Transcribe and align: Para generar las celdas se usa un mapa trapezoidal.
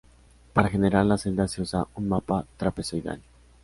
Para 0.53 0.69
generar 0.69 1.05
las 1.05 1.21
celdas 1.21 1.51
se 1.51 1.61
usa 1.61 1.85
un 1.93 2.09
mapa 2.09 2.47
trapezoidal. 2.57 3.21